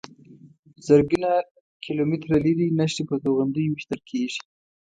[0.87, 1.31] زرګونه
[1.85, 4.39] کیلومتره لرې نښې په توغندیو ویشتل کېږي.